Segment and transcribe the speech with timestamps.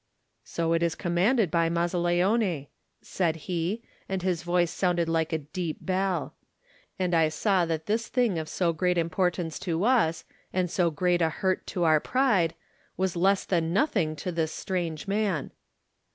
[0.43, 2.65] "So it is commanded by Mazzaleone,"
[3.03, 6.33] said he, and his voice sounded like a deep bell.
[6.97, 11.21] And I saw that this thing of so great importance to us, and so great
[11.21, 12.55] a hurt to our pride,
[12.97, 15.51] was less than nothing to this strange man.